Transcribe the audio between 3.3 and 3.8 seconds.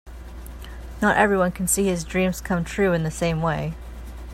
way.